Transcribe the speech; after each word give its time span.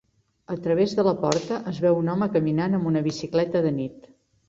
A 0.55 0.55
través 0.63 0.95
de 0.99 1.05
la 1.09 1.13
porta 1.27 1.61
es 1.73 1.83
veu 1.85 2.01
un 2.01 2.11
home 2.17 2.31
caminant 2.39 2.81
amb 2.81 2.93
una 2.95 3.07
bicicleta 3.13 3.67
de 3.69 3.79
nit. 3.81 4.15